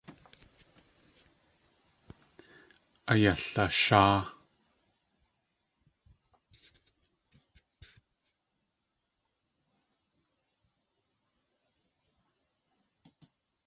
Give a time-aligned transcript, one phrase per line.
[3.11, 4.17] Ayalasháa.